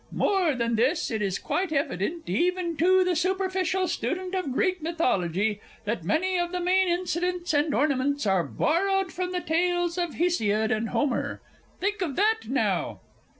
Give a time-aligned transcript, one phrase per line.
[0.11, 5.61] "more than this, it is quite evident, even to the superficial student of Greek mythology,
[5.85, 10.71] that many of the main incidents and ornaments are borrowed from the tales of Hesiod
[10.71, 11.39] and Homer."
[11.79, 13.01] Think of that, now!